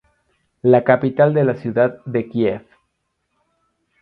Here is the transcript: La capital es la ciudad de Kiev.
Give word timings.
La 0.63 0.81
capital 0.83 1.37
es 1.37 1.45
la 1.45 1.53
ciudad 1.53 1.99
de 2.05 2.27
Kiev. 2.27 2.65